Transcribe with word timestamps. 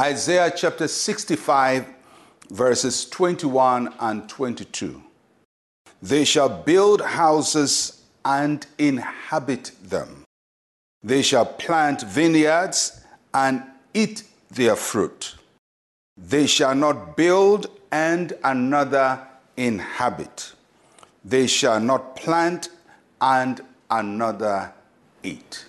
Isaiah 0.00 0.50
chapter 0.50 0.88
65, 0.88 1.84
verses 2.48 3.04
21 3.10 3.92
and 4.00 4.26
22. 4.30 5.02
They 6.00 6.24
shall 6.24 6.48
build 6.48 7.02
houses 7.02 8.02
and 8.24 8.66
inhabit 8.78 9.72
them. 9.82 10.24
They 11.02 11.20
shall 11.20 11.44
plant 11.44 12.00
vineyards 12.00 13.04
and 13.34 13.62
eat 13.92 14.22
their 14.50 14.74
fruit. 14.74 15.34
They 16.16 16.46
shall 16.46 16.74
not 16.74 17.14
build 17.14 17.66
and 17.92 18.32
another 18.42 19.28
inhabit. 19.58 20.54
They 21.26 21.46
shall 21.46 21.78
not 21.78 22.16
plant 22.16 22.70
and 23.20 23.60
another 23.90 24.72
eat. 25.22 25.66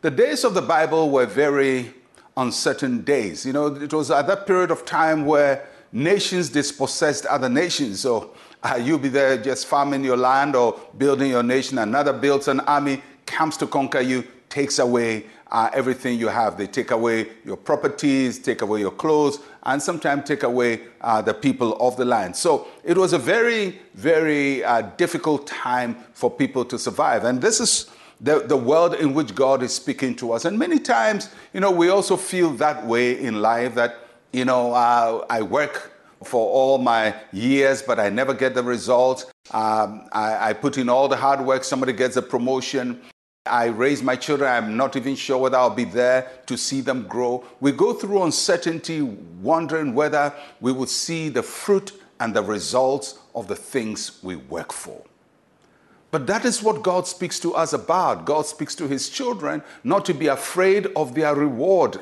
The 0.00 0.10
days 0.10 0.44
of 0.44 0.54
the 0.54 0.62
Bible 0.62 1.10
were 1.10 1.26
very 1.26 1.92
uncertain 2.36 3.02
days. 3.02 3.46
You 3.46 3.52
know, 3.52 3.66
it 3.66 3.92
was 3.92 4.10
at 4.10 4.26
that 4.26 4.46
period 4.46 4.70
of 4.70 4.84
time 4.84 5.24
where 5.26 5.66
nations 5.92 6.48
dispossessed 6.48 7.26
other 7.26 7.48
nations. 7.48 8.00
So 8.00 8.34
uh, 8.62 8.80
you'll 8.82 8.98
be 8.98 9.08
there 9.08 9.36
just 9.36 9.66
farming 9.66 10.04
your 10.04 10.16
land 10.16 10.56
or 10.56 10.80
building 10.98 11.30
your 11.30 11.42
nation. 11.42 11.78
Another 11.78 12.12
builds 12.12 12.48
an 12.48 12.60
army, 12.60 13.02
comes 13.26 13.56
to 13.58 13.66
conquer 13.66 14.00
you, 14.00 14.24
takes 14.48 14.78
away 14.78 15.24
uh, 15.50 15.70
everything 15.72 16.18
you 16.18 16.28
have. 16.28 16.56
They 16.56 16.66
take 16.66 16.90
away 16.90 17.28
your 17.44 17.56
properties, 17.56 18.38
take 18.38 18.62
away 18.62 18.80
your 18.80 18.90
clothes, 18.90 19.38
and 19.62 19.80
sometimes 19.80 20.26
take 20.26 20.42
away 20.42 20.80
uh, 21.00 21.22
the 21.22 21.34
people 21.34 21.76
of 21.80 21.96
the 21.96 22.04
land. 22.04 22.36
So 22.36 22.66
it 22.82 22.96
was 22.98 23.12
a 23.12 23.18
very, 23.18 23.78
very 23.94 24.64
uh, 24.64 24.82
difficult 24.96 25.46
time 25.46 25.96
for 26.12 26.30
people 26.30 26.64
to 26.66 26.78
survive. 26.78 27.24
And 27.24 27.40
this 27.40 27.60
is 27.60 27.90
the, 28.20 28.40
the 28.40 28.56
world 28.56 28.94
in 28.94 29.14
which 29.14 29.34
God 29.34 29.62
is 29.62 29.74
speaking 29.74 30.14
to 30.16 30.32
us. 30.32 30.44
And 30.44 30.58
many 30.58 30.78
times, 30.78 31.28
you 31.52 31.60
know, 31.60 31.70
we 31.70 31.88
also 31.88 32.16
feel 32.16 32.50
that 32.54 32.86
way 32.86 33.20
in 33.20 33.42
life 33.42 33.74
that, 33.74 33.96
you 34.32 34.44
know, 34.44 34.72
uh, 34.72 35.24
I 35.28 35.42
work 35.42 35.92
for 36.22 36.48
all 36.48 36.78
my 36.78 37.14
years, 37.32 37.82
but 37.82 38.00
I 38.00 38.08
never 38.08 38.32
get 38.34 38.54
the 38.54 38.62
results. 38.62 39.26
Um, 39.50 40.08
I, 40.12 40.50
I 40.50 40.52
put 40.54 40.78
in 40.78 40.88
all 40.88 41.08
the 41.08 41.16
hard 41.16 41.40
work, 41.40 41.64
somebody 41.64 41.92
gets 41.92 42.16
a 42.16 42.22
promotion. 42.22 43.02
I 43.46 43.66
raise 43.66 44.02
my 44.02 44.16
children, 44.16 44.50
I'm 44.50 44.74
not 44.74 44.96
even 44.96 45.14
sure 45.16 45.36
whether 45.36 45.58
I'll 45.58 45.68
be 45.68 45.84
there 45.84 46.30
to 46.46 46.56
see 46.56 46.80
them 46.80 47.06
grow. 47.06 47.44
We 47.60 47.72
go 47.72 47.92
through 47.92 48.22
uncertainty, 48.22 49.02
wondering 49.02 49.94
whether 49.94 50.32
we 50.62 50.72
will 50.72 50.86
see 50.86 51.28
the 51.28 51.42
fruit 51.42 51.92
and 52.20 52.34
the 52.34 52.42
results 52.42 53.18
of 53.34 53.48
the 53.48 53.56
things 53.56 54.22
we 54.22 54.36
work 54.36 54.72
for. 54.72 55.04
But 56.14 56.28
that 56.28 56.44
is 56.44 56.62
what 56.62 56.84
God 56.84 57.08
speaks 57.08 57.40
to 57.40 57.56
us 57.56 57.72
about. 57.72 58.24
God 58.24 58.46
speaks 58.46 58.76
to 58.76 58.86
his 58.86 59.08
children 59.08 59.64
not 59.82 60.04
to 60.04 60.14
be 60.14 60.28
afraid 60.28 60.86
of 60.94 61.12
their 61.12 61.34
reward 61.34 61.98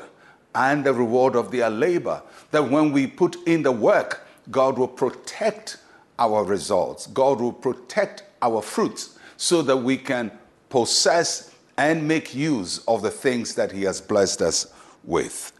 and 0.53 0.83
the 0.83 0.93
reward 0.93 1.35
of 1.35 1.49
their 1.49 1.71
labor. 1.71 2.21
That 2.51 2.69
when 2.69 2.91
we 2.91 3.07
put 3.07 3.37
in 3.47 3.63
the 3.63 3.71
work, 3.71 4.27
God 4.51 4.77
will 4.77 4.87
protect 4.87 5.77
our 6.19 6.43
results, 6.43 7.07
God 7.07 7.41
will 7.41 7.51
protect 7.51 8.21
our 8.43 8.61
fruits 8.61 9.17
so 9.35 9.63
that 9.63 9.77
we 9.77 9.97
can 9.97 10.31
possess 10.69 11.55
and 11.77 12.07
make 12.07 12.35
use 12.35 12.83
of 12.87 13.01
the 13.01 13.09
things 13.09 13.55
that 13.55 13.71
he 13.71 13.81
has 13.81 13.99
blessed 13.99 14.43
us 14.43 14.71
with. 15.03 15.51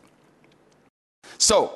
So, 1.40 1.74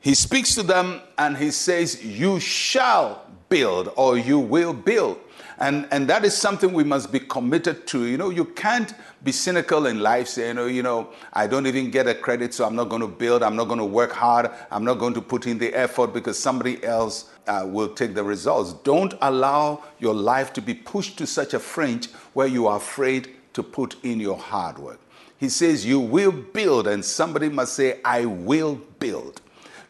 he 0.00 0.14
speaks 0.14 0.54
to 0.54 0.62
them 0.62 1.02
and 1.18 1.36
he 1.36 1.50
says, 1.50 2.02
You 2.02 2.40
shall 2.40 3.26
build 3.50 3.92
or 3.96 4.16
you 4.16 4.38
will 4.38 4.72
build. 4.72 5.20
And, 5.60 5.88
and 5.90 6.08
that 6.08 6.24
is 6.24 6.36
something 6.36 6.72
we 6.72 6.84
must 6.84 7.10
be 7.10 7.18
committed 7.18 7.86
to. 7.88 8.06
You 8.06 8.16
know, 8.16 8.30
you 8.30 8.44
can't 8.44 8.94
be 9.24 9.32
cynical 9.32 9.86
in 9.86 10.00
life, 10.00 10.28
saying, 10.28 10.56
oh, 10.56 10.66
you 10.66 10.82
know, 10.84 11.08
I 11.32 11.48
don't 11.48 11.66
even 11.66 11.90
get 11.90 12.06
a 12.06 12.14
credit, 12.14 12.54
so 12.54 12.64
I'm 12.64 12.76
not 12.76 12.88
going 12.88 13.02
to 13.02 13.08
build, 13.08 13.42
I'm 13.42 13.56
not 13.56 13.64
going 13.64 13.80
to 13.80 13.84
work 13.84 14.12
hard, 14.12 14.50
I'm 14.70 14.84
not 14.84 14.94
going 14.94 15.14
to 15.14 15.20
put 15.20 15.46
in 15.46 15.58
the 15.58 15.74
effort 15.74 16.12
because 16.12 16.38
somebody 16.38 16.82
else 16.84 17.30
uh, 17.48 17.64
will 17.66 17.88
take 17.88 18.14
the 18.14 18.22
results. 18.22 18.74
Don't 18.84 19.14
allow 19.20 19.82
your 19.98 20.14
life 20.14 20.52
to 20.52 20.62
be 20.62 20.74
pushed 20.74 21.18
to 21.18 21.26
such 21.26 21.54
a 21.54 21.58
fringe 21.58 22.10
where 22.34 22.46
you 22.46 22.68
are 22.68 22.76
afraid 22.76 23.30
to 23.54 23.62
put 23.62 23.96
in 24.04 24.20
your 24.20 24.38
hard 24.38 24.78
work. 24.78 25.00
He 25.38 25.48
says, 25.48 25.84
You 25.84 25.98
will 25.98 26.32
build, 26.32 26.86
and 26.86 27.04
somebody 27.04 27.48
must 27.48 27.74
say, 27.74 28.00
I 28.04 28.26
will 28.26 28.80
build. 29.00 29.40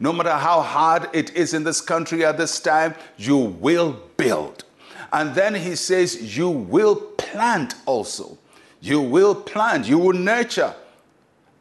No 0.00 0.12
matter 0.12 0.32
how 0.32 0.62
hard 0.62 1.10
it 1.12 1.34
is 1.34 1.52
in 1.52 1.64
this 1.64 1.80
country 1.80 2.24
at 2.24 2.38
this 2.38 2.60
time, 2.60 2.94
you 3.16 3.36
will 3.36 4.00
build. 4.16 4.64
And 5.12 5.34
then 5.34 5.54
he 5.54 5.76
says, 5.76 6.36
You 6.36 6.50
will 6.50 6.96
plant 6.96 7.74
also. 7.86 8.38
You 8.80 9.00
will 9.00 9.34
plant, 9.34 9.86
you 9.86 9.98
will 9.98 10.16
nurture. 10.16 10.74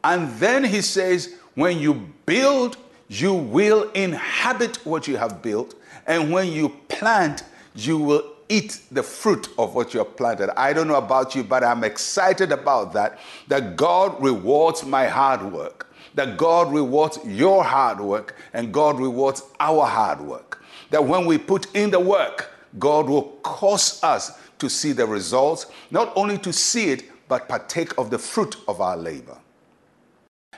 And 0.04 0.32
then 0.40 0.64
he 0.64 0.82
says, 0.82 1.36
When 1.56 1.80
you 1.80 2.10
build, 2.26 2.78
you 3.08 3.34
will 3.34 3.90
inhabit 3.92 4.86
what 4.86 5.08
you 5.08 5.18
have 5.18 5.42
built. 5.42 5.76
And 6.06 6.32
when 6.32 6.52
you 6.52 6.70
plant, 6.90 7.44
you 7.76 7.98
will 7.98 8.24
eat 8.50 8.82
the 8.92 9.04
fruit 9.04 9.50
of 9.58 9.76
what 9.76 9.94
you 9.94 10.00
have 10.00 10.16
planted. 10.16 10.50
I 10.58 10.74
don't 10.74 10.88
know 10.88 10.96
about 10.96 11.36
you, 11.36 11.44
but 11.44 11.64
I'm 11.64 11.84
excited 11.84 12.52
about 12.52 12.94
that. 12.94 13.20
That 13.48 13.76
God 13.76 14.22
rewards 14.22 14.86
my 14.86 15.08
hard 15.08 15.52
work, 15.52 15.92
that 16.16 16.38
God 16.38 16.72
rewards 16.72 17.20
your 17.26 17.64
hard 17.64 18.00
work, 18.00 18.36
and 18.54 18.74
God 18.74 19.00
rewards 19.00 19.44
our 19.60 19.86
hard 19.86 20.22
work. 20.22 20.64
That 20.92 21.04
when 21.04 21.26
we 21.26 21.38
put 21.38 21.74
in 21.76 21.92
the 21.92 22.00
work, 22.00 22.54
God 22.80 23.08
will 23.08 23.38
cause 23.44 24.02
us 24.04 24.40
to 24.60 24.70
see 24.70 24.92
the 24.92 25.06
results, 25.06 25.68
not 25.92 26.12
only 26.16 26.38
to 26.40 26.52
see 26.52 26.90
it, 26.90 27.04
but 27.28 27.48
partake 27.48 27.98
of 27.98 28.10
the 28.10 28.18
fruit 28.18 28.56
of 28.68 28.82
our 28.82 28.98
labor. 28.98 29.38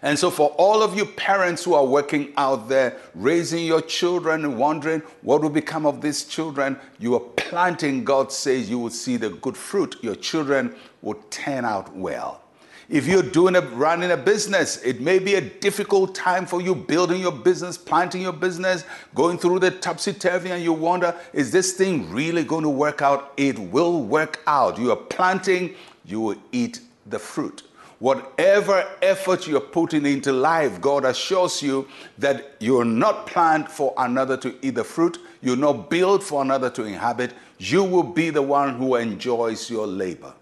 And 0.01 0.17
so, 0.17 0.31
for 0.31 0.49
all 0.51 0.81
of 0.81 0.95
you 0.95 1.05
parents 1.05 1.63
who 1.65 1.73
are 1.73 1.85
working 1.85 2.31
out 2.37 2.69
there, 2.69 2.97
raising 3.15 3.65
your 3.65 3.81
children 3.81 4.45
and 4.45 4.57
wondering 4.57 5.01
what 5.21 5.41
will 5.41 5.49
become 5.49 5.85
of 5.85 6.01
these 6.01 6.23
children, 6.23 6.79
you 6.99 7.15
are 7.15 7.19
planting, 7.19 8.05
God 8.05 8.31
says 8.31 8.69
you 8.69 8.79
will 8.79 8.91
see 8.91 9.17
the 9.17 9.29
good 9.29 9.57
fruit. 9.57 9.97
Your 10.01 10.15
children 10.15 10.73
will 11.01 11.21
turn 11.29 11.65
out 11.65 11.93
well. 11.93 12.43
If 12.89 13.05
you're 13.05 13.21
doing 13.21 13.55
a, 13.55 13.61
running 13.61 14.09
a 14.09 14.17
business, 14.17 14.77
it 14.77 14.99
may 14.99 15.19
be 15.19 15.35
a 15.35 15.41
difficult 15.41 16.15
time 16.15 16.47
for 16.47 16.59
you 16.59 16.73
building 16.73 17.21
your 17.21 17.31
business, 17.31 17.77
planting 17.77 18.23
your 18.23 18.33
business, 18.33 18.83
going 19.13 19.37
through 19.37 19.59
the 19.59 19.69
topsy 19.69 20.11
turvy, 20.11 20.49
and 20.49 20.63
you 20.63 20.73
wonder, 20.73 21.15
is 21.31 21.51
this 21.51 21.73
thing 21.73 22.11
really 22.11 22.43
going 22.43 22.63
to 22.63 22.69
work 22.69 23.03
out? 23.03 23.33
It 23.37 23.59
will 23.59 24.01
work 24.01 24.41
out. 24.47 24.79
You 24.79 24.91
are 24.91 24.95
planting, 24.95 25.75
you 26.03 26.19
will 26.19 26.37
eat 26.51 26.81
the 27.05 27.19
fruit. 27.19 27.61
Whatever 27.99 28.89
effort 29.03 29.45
you're 29.45 29.59
putting 29.59 30.07
into 30.07 30.31
life, 30.31 30.81
God 30.81 31.05
assures 31.05 31.61
you 31.61 31.87
that 32.17 32.55
you're 32.59 32.85
not 32.85 33.27
planned 33.27 33.69
for 33.69 33.93
another 33.97 34.35
to 34.37 34.55
eat 34.63 34.75
the 34.75 34.83
fruit, 34.83 35.19
you're 35.41 35.55
not 35.55 35.91
built 35.91 36.23
for 36.23 36.41
another 36.41 36.71
to 36.71 36.85
inhabit. 36.85 37.33
You 37.59 37.83
will 37.83 38.01
be 38.01 38.31
the 38.31 38.41
one 38.41 38.77
who 38.77 38.95
enjoys 38.95 39.69
your 39.69 39.85
labor. 39.85 40.33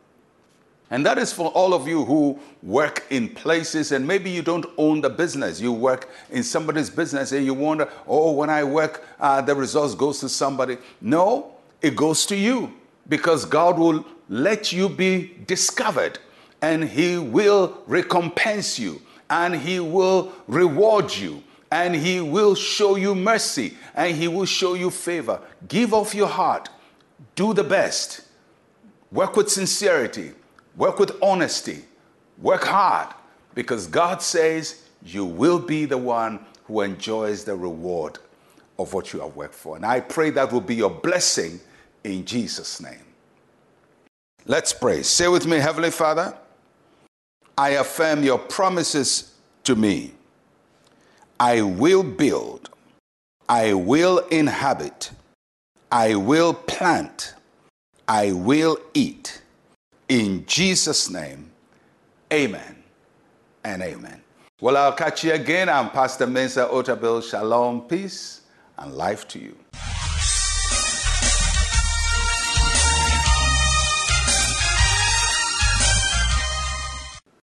And 0.89 1.05
that 1.05 1.17
is 1.17 1.33
for 1.33 1.49
all 1.49 1.73
of 1.73 1.87
you 1.87 2.05
who 2.05 2.39
work 2.63 3.05
in 3.09 3.29
places 3.29 3.91
and 3.91 4.07
maybe 4.07 4.29
you 4.29 4.41
don't 4.41 4.65
own 4.77 5.01
the 5.01 5.09
business. 5.09 5.59
You 5.59 5.73
work 5.73 6.09
in 6.29 6.43
somebody's 6.43 6.89
business 6.89 7.33
and 7.33 7.45
you 7.45 7.53
wonder, 7.53 7.89
oh, 8.07 8.31
when 8.31 8.49
I 8.49 8.63
work, 8.63 9.05
uh, 9.19 9.41
the 9.41 9.53
results 9.53 9.95
goes 9.95 10.19
to 10.21 10.29
somebody. 10.29 10.77
No, 11.01 11.55
it 11.81 11.95
goes 11.95 12.25
to 12.27 12.37
you 12.37 12.73
because 13.09 13.43
God 13.43 13.77
will 13.77 14.05
let 14.29 14.71
you 14.71 14.87
be 14.87 15.35
discovered 15.45 16.19
and 16.61 16.85
He 16.85 17.17
will 17.17 17.81
recompense 17.85 18.79
you 18.79 19.01
and 19.29 19.55
He 19.55 19.81
will 19.81 20.31
reward 20.47 21.13
you 21.13 21.43
and 21.69 21.93
He 21.93 22.21
will 22.21 22.55
show 22.55 22.95
you 22.95 23.13
mercy 23.13 23.75
and 23.93 24.15
He 24.15 24.29
will 24.29 24.45
show 24.45 24.73
you 24.73 24.89
favor. 24.89 25.41
Give 25.67 25.93
off 25.93 26.15
your 26.15 26.27
heart, 26.27 26.69
do 27.35 27.53
the 27.53 27.63
best, 27.65 28.21
work 29.12 29.35
with 29.35 29.51
sincerity 29.51 30.31
Work 30.77 31.00
with 31.00 31.12
honesty. 31.21 31.83
Work 32.38 32.63
hard 32.63 33.09
because 33.56 33.88
God 33.88 34.21
says 34.21 34.83
you 35.03 35.25
will 35.25 35.59
be 35.59 35.85
the 35.85 35.97
one 35.97 36.39
who 36.65 36.81
enjoys 36.81 37.44
the 37.44 37.56
reward 37.56 38.19
of 38.77 38.94
what 38.94 39.12
you 39.12 39.19
have 39.21 39.35
worked 39.35 39.56
for. 39.56 39.75
And 39.75 39.85
I 39.85 40.00
pray 40.00 40.29
that 40.31 40.51
will 40.51 40.62
be 40.62 40.75
your 40.75 40.91
blessing 40.91 41.59
in 42.03 42.25
Jesus' 42.25 42.79
name. 42.79 43.00
Let's 44.45 44.71
pray. 44.71 45.01
Say 45.01 45.27
with 45.27 45.47
me, 45.47 45.57
Heavenly 45.57 45.91
Father, 45.91 46.38
I 47.57 47.71
affirm 47.71 48.24
your 48.24 48.38
promises 48.38 49.33
to 49.63 49.75
me. 49.75 50.13
I 51.39 51.62
will 51.62 52.03
build, 52.03 52.69
I 53.50 53.74
will 53.74 54.19
inhabit, 54.27 55.12
I 55.91 56.15
will 56.15 56.53
plant, 56.53 57.33
I 58.07 58.31
will 58.31 58.79
eat 58.94 59.41
in 60.09 60.45
Jesus' 60.45 61.09
name, 61.09 61.51
amen 62.31 62.83
and 63.63 63.81
amen. 63.81 64.21
Well, 64.59 64.77
I'll 64.77 64.94
catch 64.94 65.24
you 65.24 65.33
again. 65.33 65.69
I'm 65.69 65.89
Pastor 65.89 66.25
Mensa 66.25 66.68
Otabil. 66.71 67.30
Shalom, 67.30 67.81
peace, 67.81 68.42
and 68.77 68.94
life 68.94 69.27
to 69.30 69.39
you. 69.39 69.56